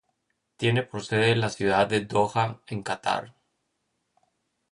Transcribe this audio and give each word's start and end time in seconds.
Tiene 0.57 0.81
por 0.81 1.03
sede 1.05 1.35
la 1.35 1.51
ciudad 1.51 1.85
de 1.85 1.99
Doha, 2.05 2.59
en 2.65 2.81
Catar. 2.81 3.35